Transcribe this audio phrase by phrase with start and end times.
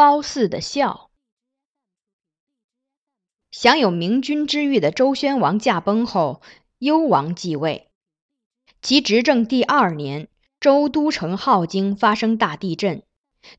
[0.00, 1.10] 褒姒的笑。
[3.50, 6.40] 享有明君之誉的周宣王驾崩后，
[6.78, 7.90] 幽王继位。
[8.80, 10.28] 其执政第二年，
[10.58, 13.02] 周都城镐京发生大地震，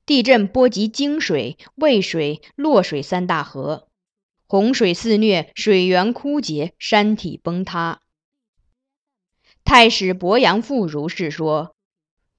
[0.07, 3.87] 地震波及泾水、渭水、洛水三大河，
[4.47, 8.01] 洪水肆虐，水源枯竭，山体崩塌。
[9.63, 11.75] 太史伯阳父如是说：“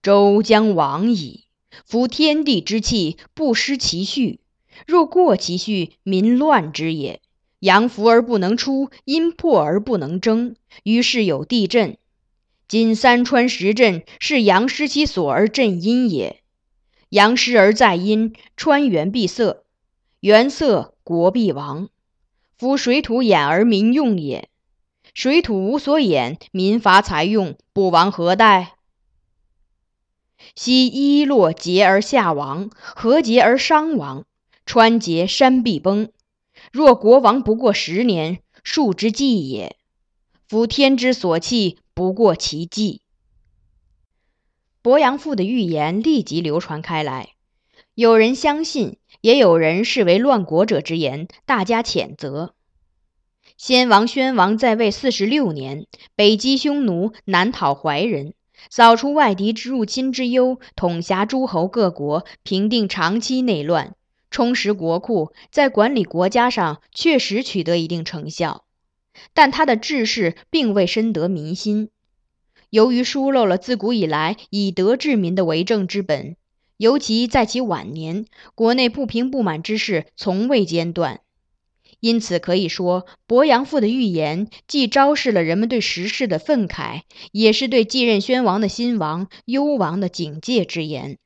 [0.03, 1.47] 周将亡矣。”
[1.85, 4.39] 夫天地之气，不失其序；
[4.87, 7.21] 若过其序，民乱之也。
[7.61, 11.97] 阳伏而不能出，阴破而不能争，于是有地震。
[12.67, 16.43] 今三川十震，是阳失其所而震阴也。
[17.11, 19.63] 阳失而在阴，川源闭塞，
[20.21, 21.89] 源塞国必亡。
[22.57, 24.49] 夫水土掩而民用也。
[25.15, 28.77] 水土无所掩，民乏财用，不亡何待？
[30.55, 34.25] 昔伊洛竭而下亡，河竭而伤亡，
[34.67, 36.11] 川竭山必崩。
[36.71, 39.77] 若国亡不过十年，数之计也。
[40.49, 43.01] 夫天之所弃，不过其计。
[44.83, 47.31] 伯阳父的预言立即流传开来，
[47.95, 52.55] 有人相信，也有人视为乱国者之言，大加谴责。
[53.57, 55.87] 先王宣王在位四十六年，
[56.17, 58.35] 北击匈奴，南讨怀人。
[58.71, 63.95] 扫除外敌之入侵之忧，统辖诸侯各国，平定长期内乱，
[64.31, 68.65] 充实国库，在管理国家上确实取得一定成效。
[69.35, 71.91] 但他的治世并未深得民心，
[72.71, 76.37] 由于疏漏了自古以来以德治民的为政之本，
[76.79, 78.25] 尤其在其晚年，
[78.55, 81.21] 国内不平不满之事从未间断。
[82.03, 91.19] 因此可以说，伯阳父的预言既昭示了人们对时事的愤慨，也是对继任宣王的新王幽王的警戒之言。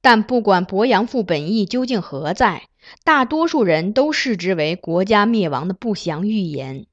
[0.00, 2.68] 但不管伯阳父本意究竟何在，
[3.04, 6.86] 大多数人都视之为国家灭亡的不祥预言。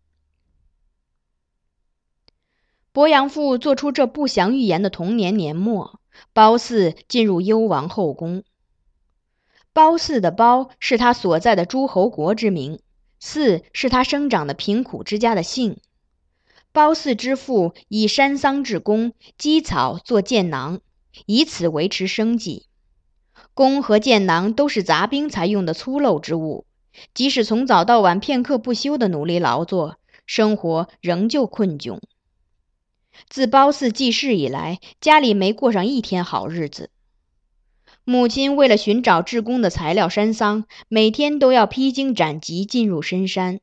[2.91, 6.01] 伯阳父做出这不祥预言的同年年末，
[6.33, 8.43] 褒姒进入幽王后宫。
[9.71, 12.81] 褒姒的褒是他所在的诸侯国之名。
[13.19, 15.78] 四是他生长的贫苦之家的姓。
[16.72, 20.81] 褒姒之父以山桑治弓，积草做箭囊，
[21.25, 22.68] 以此维持生计。
[23.53, 26.66] 弓和箭囊都是杂兵才用的粗陋之物，
[27.13, 32.00] 即使从早到晚片刻不休的努力劳作，生活仍旧困窘。
[33.28, 36.90] 自褒姒记事以来，家里没过上一天好日子。
[38.09, 43.59] 母亲为了寻找制弓的材料山桑，每天都要披荆斩棘进入深山。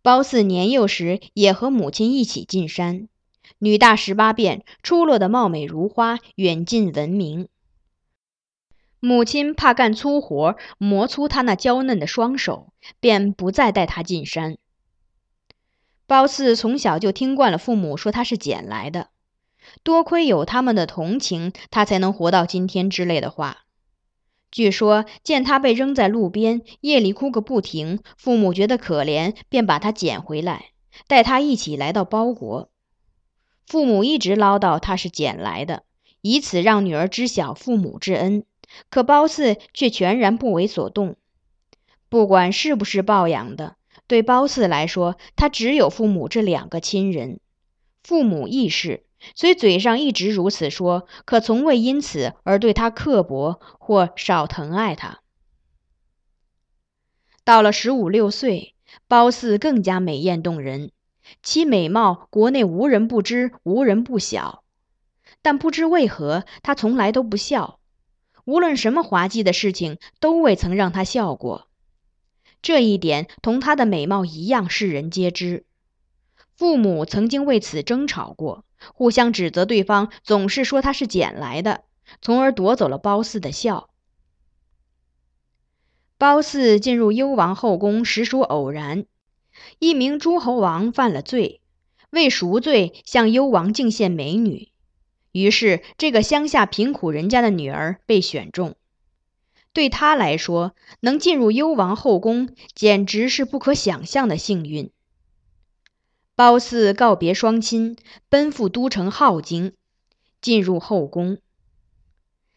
[0.00, 3.06] 褒姒年幼时也和母亲一起进山，
[3.58, 7.48] 女大十八变，出落得貌美如花，远近闻名。
[8.98, 14.56] 母亲怕干粗活磨粗她那娇嫩的双手，便不再带她进山。
[16.06, 19.10] 褒姒从小就听惯了父母说她是捡来的。
[19.82, 23.64] 多亏有他们的同情，他才能活到今天之类的话。
[24.50, 30.70] 据说见他被扔在路边，夜里哭个不停，父母觉得可怜，便把他捡回来，
[31.06, 32.70] 带他一起来到包国。
[33.66, 35.84] 父母一直唠叨他是捡来的，
[36.20, 38.44] 以此让女儿知晓父母之恩。
[38.88, 41.16] 可褒姒却全然不为所动。
[42.08, 43.76] 不管是不是抱养的，
[44.08, 47.38] 对褒姒来说，他只有父母这两个亲人。
[48.02, 49.04] 父母亦是。
[49.34, 55.20] 虽嘴上一直如此说，可从未因此而对他刻薄或少疼爱他。
[57.44, 58.74] 到了十五六岁，
[59.08, 60.92] 褒姒更加美艳动人，
[61.42, 64.62] 其美貌国内无人不知，无人不晓。
[65.42, 67.78] 但不知为何，她从来都不笑，
[68.44, 71.68] 无论什么滑稽的事情，都未曾让她笑过。
[72.62, 75.64] 这一点同她的美貌一样，世人皆知。
[76.54, 78.64] 父母曾经为此争吵过。
[78.94, 81.84] 互相指责对方，总是说他是捡来的，
[82.20, 83.90] 从而夺走了褒姒的笑。
[86.18, 89.06] 褒姒进入幽王后宫实属偶然，
[89.78, 91.60] 一名诸侯王犯了罪，
[92.10, 94.68] 为赎罪向幽王敬献美女，
[95.32, 98.76] 于是这个乡下贫苦人家的女儿被选中。
[99.72, 104.90] 对他来说，能进入幽王后宫，简直是不可想象的幸运。
[106.40, 107.98] 褒姒告别双亲，
[108.30, 109.74] 奔赴都城镐京，
[110.40, 111.36] 进入后宫。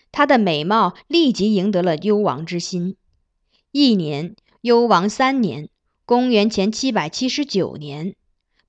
[0.10, 2.96] 她的美貌立即赢得了幽王之心。
[3.74, 5.68] 一年，幽王三年
[6.08, 8.16] （公元前七百七十九年），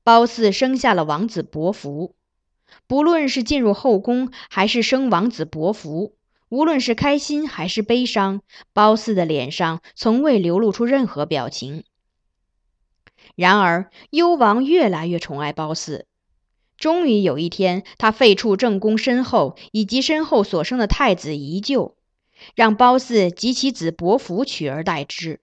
[0.03, 2.17] 褒姒生下了王子伯服。
[2.89, 6.17] 不论是进入后宫，还是生王子伯服，
[6.49, 8.41] 无论是开心还是悲伤，
[8.73, 11.85] 褒姒的脸上从未流露出任何表情。
[13.37, 16.05] 然而，幽王越来越宠爱褒姒。
[16.77, 21.95] 终于有一天，他废黜正宫身后以及身后所生的太子宜臼，
[22.55, 25.41] 让褒姒及其子伯服取而代之。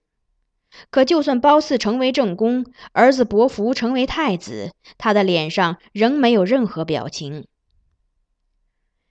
[0.90, 7.46] 可就算褒姒成为正宫，儿子伯服成为太子，他的脸上仍没有任何表情。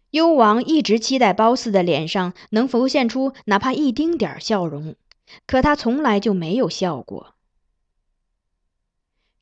[0.09, 4.95] 幽王一直期待褒姒的脸上能浮现出哪怕一丁点笑容，
[5.47, 7.35] 可他从来就没有笑过。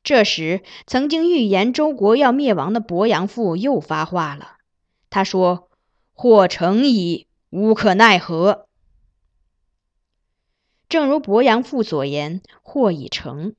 [0.02, 4.56] 这时，曾经预言周国要灭亡的伯阳父又发话了。
[5.10, 5.68] 他说
[6.14, 8.66] ：“或成矣，无可奈何。”
[10.88, 13.54] 正如伯阳父所言，或已成。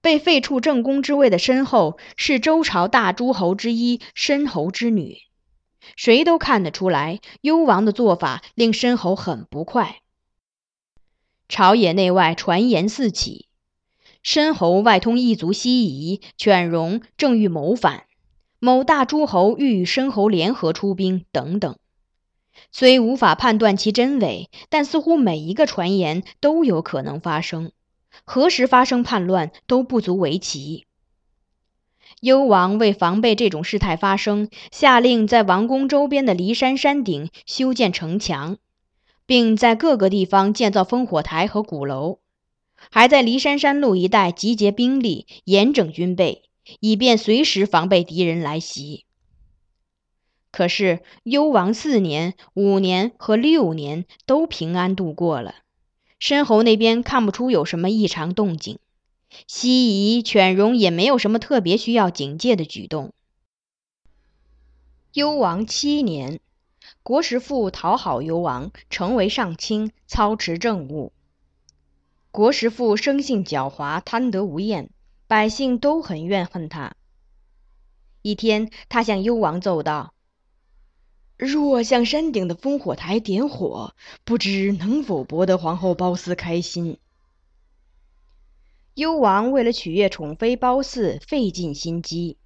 [0.00, 5.18] 被废黜正宫之位的申后是周朝大诸侯之一申侯之女，
[5.96, 10.00] 谁都看得出来，幽王的做法令申侯很不快。
[11.48, 13.48] 朝野内外传言四起。
[14.22, 18.04] 申侯外通异族西夷，犬戎正欲谋反，
[18.60, 21.76] 某大诸侯欲与申侯联合出兵，等等。
[22.70, 27.72] 虽无法判断其真伪，但似乎每一个传言都有可能发生。
[28.24, 30.86] 何时发生叛乱都不足为奇。
[32.20, 38.58] 幽王为防备这种事态发生，下令在王宫周边的骊山山顶修建城墙，
[39.26, 42.20] 并在各个地方建造烽火台和鼓楼。
[42.90, 46.42] 还在骊山山路一带集结兵力，严整军备，
[46.80, 49.04] 以便随时防备敌人来袭。
[50.50, 55.54] 可是幽王四年、五年和六年都平安度过了，
[56.18, 58.78] 申侯那边看不出有什么异常动静，
[59.46, 63.12] 西夷、犬戎也没有什么特别需要警戒的举动。
[65.14, 66.40] 幽王七年，
[67.02, 71.12] 国师父讨好幽王，成为上卿，操持政务。
[72.32, 74.88] 国师父生性狡猾，贪得无厌，
[75.26, 76.96] 百姓都很怨恨他。
[78.22, 80.14] 一天，他向幽王奏道
[81.36, 83.94] ：“若向山顶的烽火台点火，
[84.24, 86.96] 不知能否博得皇后褒姒开心？”
[88.96, 92.38] 幽王为了取悦宠妃褒姒，费尽心机。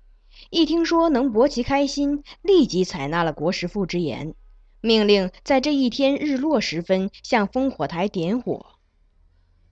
[0.51, 4.35] 一听说能博其开心，立即采纳了国师父之言，
[4.81, 8.73] 命令在这一天日落时分向烽火台点火。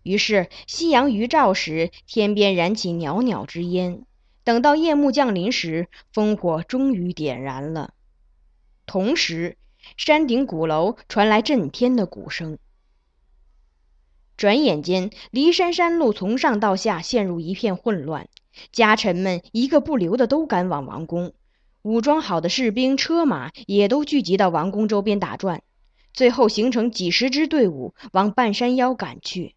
[0.04, 4.04] 于是，夕阳余照时，天边燃起袅袅之烟。
[4.44, 7.94] 等到夜幕降临时，烽火终于点燃了。
[8.84, 9.56] 同时，
[9.96, 12.58] 山顶鼓楼传来震天的鼓声。
[14.36, 18.28] 转眼间，骊山山路从上到下陷入一片混乱，
[18.72, 21.32] 家臣们一个不留的都赶往王宫，
[21.80, 25.62] 武装好的士兵、车马也都聚集到王宫周边打转，
[26.12, 29.54] 最后形成几十支队伍往半山腰赶去。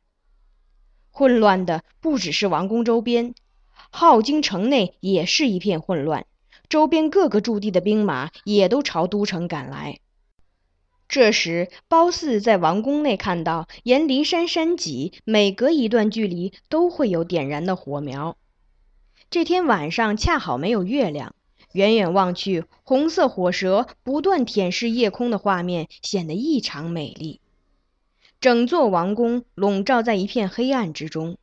[1.17, 3.33] 混乱的不只是王宫周边，
[3.91, 6.27] 镐京城内也是一片混乱。
[6.69, 9.97] 周边各个驻地的兵马也都朝都城赶来。
[11.07, 18.37] 这时，褒姒在王宫内看到，沿骊山山脊每隔一段距离都会有点燃的火苗。
[19.31, 21.33] 这天晚上恰好没有月亮，
[21.71, 27.41] 远远望去，红色火舌不断舔舐夜空的画面显得异常美丽。
[28.39, 31.37] 整座王宫笼罩在一片黑暗之中，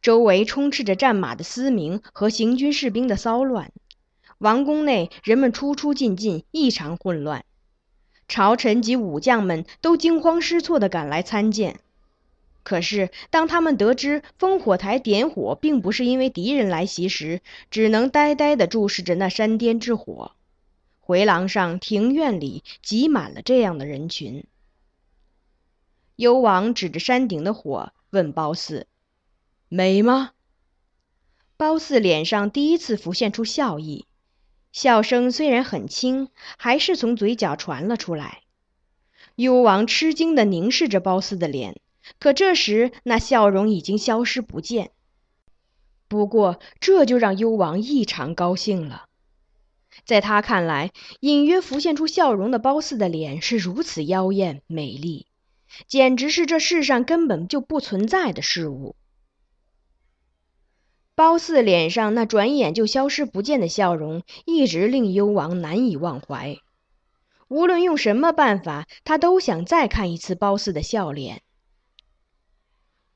[0.00, 3.72] 周围充斥着战马的嘶鸣和行军士兵的骚乱。
[4.38, 7.44] 王宫内人们出出进进，异常混乱。
[8.26, 11.80] 朝臣及武将们都惊慌失措地赶来参见。
[12.62, 20.32] 可是，当他们得知烽火台点火并不是因为敌人来袭时，只能呆呆地注视着那山巅之火。
[21.00, 24.44] 回廊上、庭院里挤满了这样的人群。
[26.20, 28.84] 幽王指着山顶的火，问褒姒
[29.70, 30.32] ：“美吗？”
[31.56, 34.04] 褒姒脸上第一次浮现出笑意，
[34.70, 38.42] 笑声虽然很轻，还是从嘴角传了出来。
[39.36, 41.80] 幽王吃惊地凝视着褒姒的脸，
[42.18, 44.90] 可这时那笑容已经消失不见。
[46.06, 49.06] 不过这就让幽王异常高兴了，
[50.04, 55.28] 在他看来，隐约浮现出笑容的褒姒的脸是如此妖艳美丽。
[55.86, 58.96] 简直是这世上根本就不存在的事物。
[61.14, 66.56] 褒姒脸上那转眼就消失不见的笑容，一直令幽王难以忘怀。
[67.48, 71.42] 无论用什么办法，他都想再看一次褒姒的笑脸。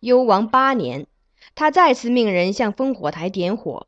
[0.00, 1.06] 幽王八年，
[1.54, 3.87] 他再次命人向烽火台点火，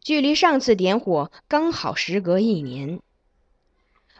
[0.00, 3.00] 距离上次点火刚好时隔一年。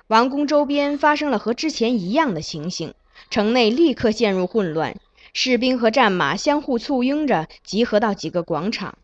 [0.09, 2.95] 王宫周边发生了和之前一样的情形，
[3.31, 4.97] 城内立刻陷入混乱，
[5.33, 8.99] 士兵和战马相互簇拥着集合到几个广场，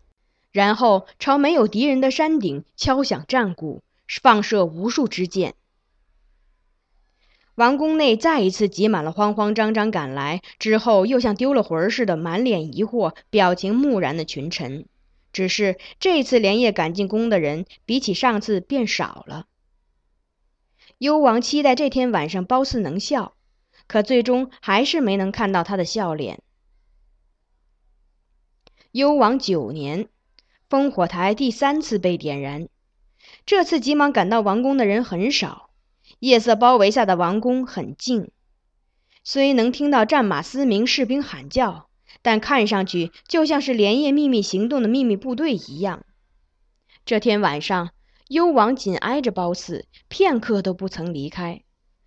[0.52, 5.54] 然后朝没有敌人的山顶敲响战鼓，放射无数支箭。
[7.56, 14.87] 王宫内再一次挤满了慌慌张张赶来之后又像丢了魂似的满脸疑惑、表情木然的群臣。
[15.33, 19.47] 只是这次连夜赶进宫的人比起上次变少了。
[20.99, 23.35] 幽王期待这天晚上褒姒能笑，
[23.87, 26.43] 可最终还是没能看到他的笑脸。
[28.93, 30.09] 幽王九年，
[30.69, 32.69] 烽火台第三次被点燃。
[33.47, 35.71] 这次急忙赶到王宫的人很少，
[36.19, 38.31] 夜色包围下的王宫很静，
[39.23, 41.88] 虽能听到战马嘶鸣、士兵喊叫，
[42.23, 46.05] 但看上去就像是连夜秘密行动的秘密部队一样。
[47.05, 47.91] 这天晚上。
[48.29, 51.62] 幽王紧挨着褒姒，片刻都不曾离开，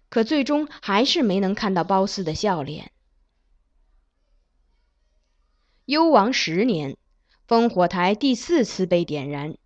[0.10, 2.92] 可最终还是没能看到褒姒的笑脸。
[5.86, 6.98] 幽王十年，
[7.48, 9.58] 烽火台第四次被点燃，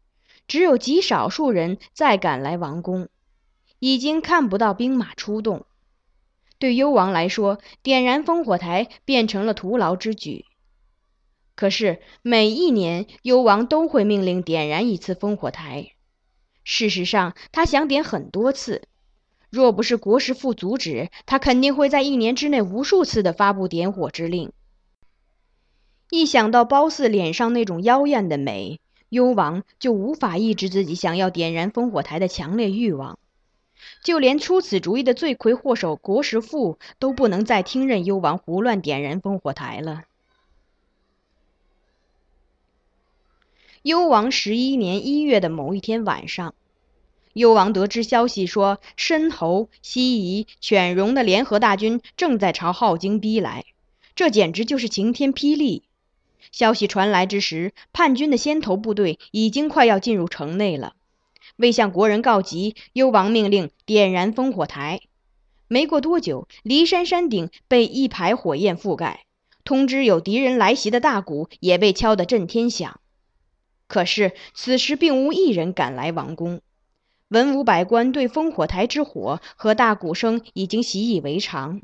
[0.47, 3.09] 只有极少数人再赶来王宫，
[3.79, 5.65] 已经看不到兵马出动。
[6.59, 10.45] 对幽王来说，点燃烽火台变成了徒劳之举。
[11.55, 15.93] 可是每一年，幽王都会命令点燃一次烽火台。
[16.63, 18.87] 事实上，他想点很多次。
[19.51, 24.53] 若不是国师父阻止，他肯定会在一年之内无数次的发布点火之令。
[26.09, 28.79] 一想到褒姒脸上那种妖艳的美，
[29.09, 33.19] 幽王就无法抑制自己想要点燃烽火台的强烈欲望。
[34.03, 40.03] 就连出此主意的罪魁祸首国师父都不能再听任幽王胡乱点燃烽火台了。
[43.81, 46.53] 幽王十一年一月的某一天晚上，
[47.33, 53.65] 幽王得知消息说，申侯、西夷、犬戎的联合大军正在朝镐京逼来，
[54.15, 55.83] 这简直就是晴天霹雳。
[56.51, 60.95] 消息传来之时，叛军的先头部队已经快要进入城内了。
[61.55, 64.99] 为向国人告急，幽王命令点燃烽火台。
[65.67, 69.25] 没过多久，骊山山顶被一排火焰覆盖，
[69.63, 72.99] 通知有敌人来袭的大鼓也被敲得震天响。
[73.87, 76.61] 可是此时并无一人赶来王宫，
[77.31, 81.81] 文武百官对烽火台之火和大鼓声已经习以为常。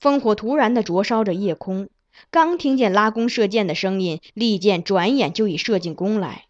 [0.00, 1.90] 烽火突然地灼烧着夜空，
[2.30, 6.46] 刚听见拉弓射箭的声音，利箭转眼就已射进宫来。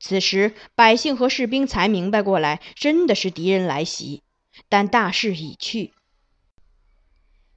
[0.00, 4.22] 此时百姓和士兵才明白过来，真的是敌人来袭，
[4.68, 5.92] 但大势已去，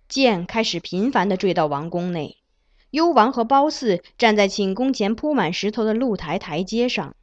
[0.07, 2.37] 箭开始频繁地坠到王宫内。
[2.91, 7.15] 幽王和褒姒站在寝宫前铺满石头的露台台阶上，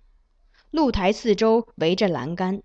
[0.71, 2.63] 露台四周围着栏杆，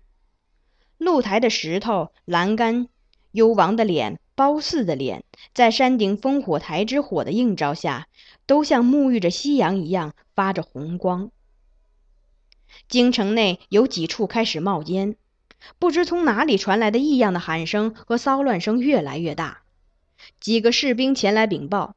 [0.96, 2.88] 露台的石头、栏杆、
[3.32, 8.06] 幽王的脸、褒姒的脸，在山顶烽火台之火的映照下，
[8.46, 11.30] 都像沐浴着夕阳一样发着红光。
[12.88, 15.16] 京城内有几处开始冒烟，
[15.80, 19.62] 不知从哪里传来的异样的喊声和骚乱声越来越大，
[20.38, 21.96] 几个士兵前来禀报。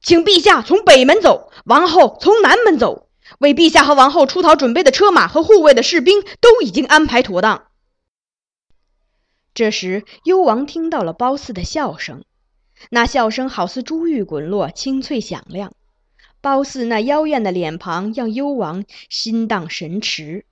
[0.00, 3.09] 请陛下从北门走，王后从南门走。
[3.38, 7.68] 为陛下和王后出逃准备的车马和护卫的士兵都已经安排妥当。
[9.54, 12.24] 这时，幽王听到了褒姒的笑声，
[12.90, 15.72] 那笑声好似珠玉滚落，清脆响亮。
[16.40, 20.46] 褒姒那妖艳的脸庞让幽王心荡神驰。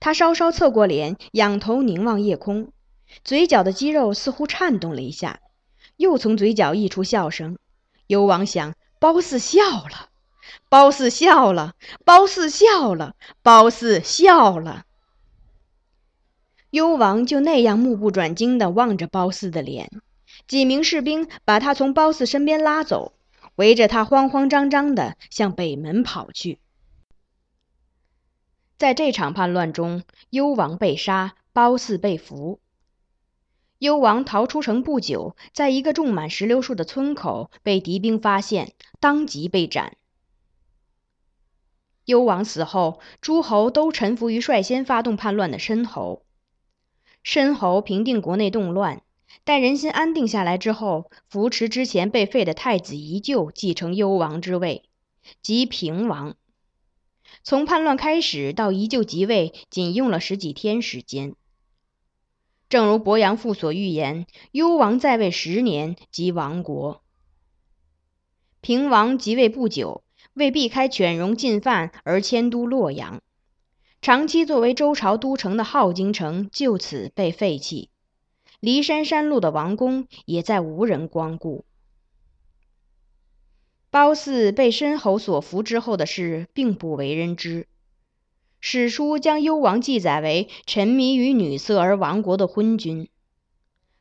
[0.00, 2.72] 他稍稍侧过脸，仰头凝望夜空，
[3.22, 5.40] 嘴角的肌肉似乎颤动了一下，
[5.96, 7.58] 又从嘴角溢出笑声。
[8.06, 10.08] 幽王想：褒姒笑了，
[10.68, 14.84] 褒姒笑了，褒姒笑了，褒姒笑了。
[16.70, 19.90] 幽王就那样目不转睛地望着褒姒的脸。
[20.48, 23.12] 几名士兵把他从褒姒身边拉走，
[23.54, 26.58] 围着他慌慌张张地向北门跑去。
[28.76, 32.58] 在这场叛乱中，幽王被杀，褒姒被俘。
[33.78, 39.96] 幽王逃出城不久，在一个种满石榴树的村口被敌兵发现，当即被斩。
[42.04, 46.24] 幽王死后，诸侯都臣服于率先发动叛乱的申侯。
[47.22, 49.02] 申侯平定国内动乱，
[49.44, 54.84] 待人心安定下来之后，扶持之前被废的太子宜臼继承幽王之位，
[55.40, 56.36] 即平王。
[57.42, 61.34] 从叛乱开始到宜臼即位，仅用了十几天时间。
[62.68, 67.02] 正如伯阳父所预言，幽王在位十年即亡国。
[68.60, 70.03] 平王即位不久，
[70.34, 73.22] 为避开犬戎进犯而迁都洛阳。
[74.02, 77.88] 长期作为周朝都城的镐京城就此被废弃，
[78.60, 81.64] 骊山山路的王宫也再无人光顾。
[83.90, 87.68] 褒姒被申侯所俘之后的事并不为人知，
[88.60, 93.08] 史书将幽王记载为沉迷于女色而亡国的昏君，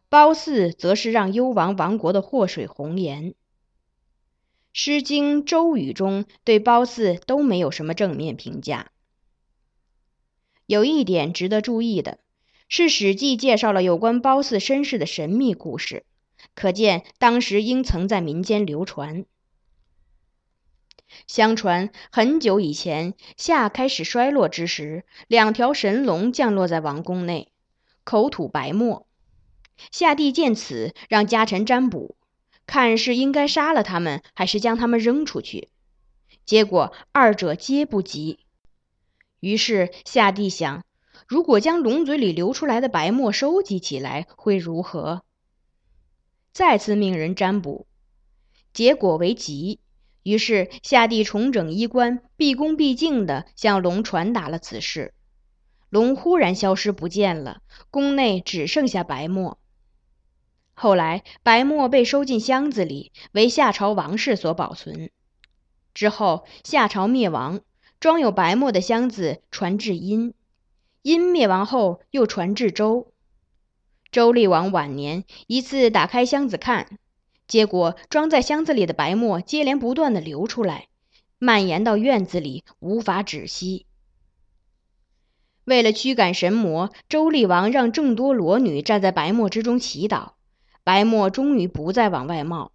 [0.09, 3.31] 褒姒则是让幽王亡国的祸水红颜。
[4.73, 8.91] 《诗经·周语》中对褒姒都没有什么正面评价。
[10.65, 12.17] 有一点值得注意的
[12.67, 16.05] 是，《史记》介绍了有关褒姒身世的神秘故事，
[16.55, 19.25] 可见当时应曾在民间流传。
[21.27, 27.51] 相传很久以前，夏开始衰落之时，两条神龙降落在王宫内，
[28.03, 29.05] 口吐白沫。
[29.91, 32.15] 夏帝见此，让家臣占卜，
[32.65, 35.69] 看是应该杀了他们，还是将他们扔出去。
[36.45, 38.39] 结果二者皆不吉。
[39.39, 40.85] 于是夏帝想，
[41.27, 45.23] 如果将龙嘴里流出来的白沫收集起来，会如何？
[46.51, 47.87] 再次命人占卜，
[48.73, 49.79] 结果为吉。
[50.23, 55.13] 于是夏帝重整衣冠，毕恭毕敬地向龙传达了此事。
[55.89, 59.59] 龙忽然消失不见了，宫内只剩下白沫。
[60.73, 65.11] 后来，白沫被收进箱子里，为夏朝王室所保存。
[65.93, 67.61] 之后，夏朝灭亡，
[67.99, 70.33] 装有白沫的箱子传至殷，
[71.03, 73.13] 殷灭亡后又传至周。
[74.11, 76.97] 周厉王晚年一次打开箱子看。
[77.45, 80.87] 结果，装在箱子里的白沫接连不断的流出来，
[81.37, 83.85] 蔓延到院子里，无法止息。
[85.65, 90.31] 为了驱赶神魔，周厉王让众多裸女站在白沫之中祈祷，
[90.83, 92.71] 白沫终于不再往外冒。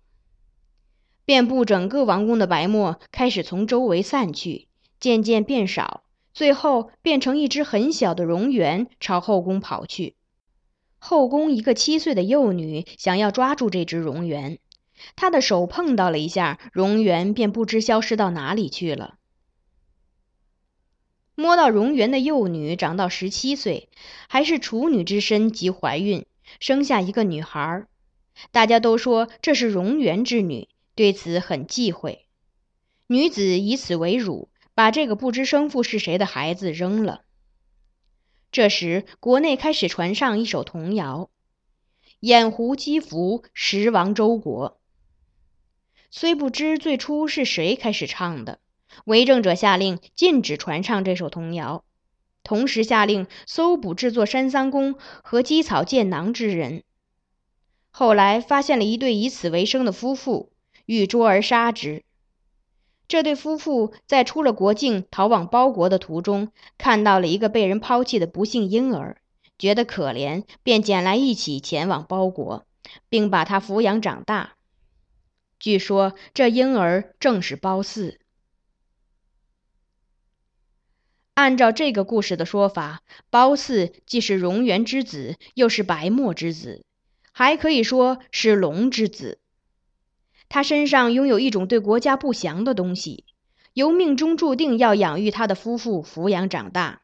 [1.25, 4.69] 遍布整个王宫的白沫开始从周围散去，
[4.99, 10.15] 渐渐变少，最后变成一只很小的蝾螈朝后宫跑去。
[10.99, 14.59] 后宫一个七岁的幼女想要抓住这只蝾螈，
[15.17, 19.17] 她的手碰到了一下，蝾螈便不知消失到哪里去了。
[21.35, 23.91] 摸到蝾螈的幼女长到十七岁，
[24.29, 26.25] 还是处女之身即怀孕，
[26.59, 27.87] 生下一个女孩。
[28.51, 32.27] 大家都说这是蝾螈之女，对此很忌讳。
[33.07, 37.23] 女子以此为辱，把这个不知生父是谁的孩子扔了。
[38.51, 41.31] 这时，国内开始传上一首童谣
[42.21, 44.81] ：“掩狐击伏，十亡周国。”
[46.11, 48.61] 虽不知最初是谁开始唱的，
[49.05, 51.85] 为政者下令禁止传唱这首童谣，
[52.43, 56.85] 同时下令搜捕制作山桑弓和积草箭囊之人。
[57.99, 60.53] 后来发现了一对以此为生的夫妇，
[60.87, 62.05] 欲捉而杀之。
[63.09, 69.21] 这对夫妇在出了国境逃往包国的途中，看到了一个被人抛弃的不幸婴儿，
[69.59, 72.65] 觉得可怜，便捡来一起前往包国，
[73.09, 74.53] 并把他抚养长大。
[75.59, 78.21] 据说这婴儿正是褒姒。
[81.35, 86.85] 按照这个故事的说法，褒姒既是蝾螈之子，又是白沫之子，
[87.39, 89.39] 还可以说是龙之子。
[90.49, 93.25] 他身上拥有一种对国家不祥的东西，
[93.75, 97.03] 由命中注定要养育他的夫妇抚养长大。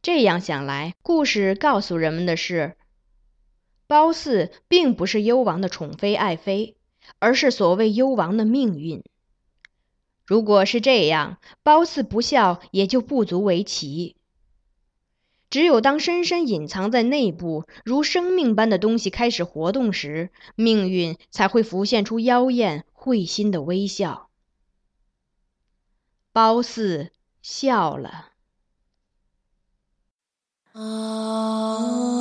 [0.00, 2.78] 这样想来，故事告诉人们的是，
[3.86, 6.78] 褒姒并不是幽王的宠妃爱妃，
[7.18, 9.04] 而是所谓幽王的命运。
[10.24, 14.15] 如果是这样，褒姒不孝也就不足为奇。
[15.48, 24.28] 只有当深深隐藏在内部如生命般的东西开始活动时，命运才会浮现出妖艳会心的微笑。
[26.32, 28.32] 褒姒笑了。
[30.72, 32.15] 啊